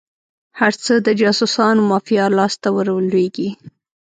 هر 0.59 0.73
څه 0.83 0.93
د 1.05 1.07
جاسوسانو 1.21 1.81
مافیا 1.91 2.25
لاس 2.37 2.53
ته 2.63 2.69
ور 2.75 2.87
ولویږي. 2.93 3.49